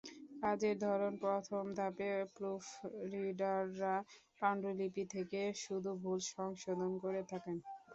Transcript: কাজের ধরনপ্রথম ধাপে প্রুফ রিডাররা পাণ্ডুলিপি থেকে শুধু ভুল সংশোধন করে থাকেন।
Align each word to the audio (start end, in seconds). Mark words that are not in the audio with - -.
কাজের 0.41 0.75
ধরনপ্রথম 0.83 1.65
ধাপে 1.77 2.07
প্রুফ 2.35 2.63
রিডাররা 3.13 3.95
পাণ্ডুলিপি 4.41 5.03
থেকে 5.15 5.41
শুধু 5.63 5.91
ভুল 6.01 6.19
সংশোধন 6.31 6.91
করে 7.03 7.21
থাকেন। 7.31 7.57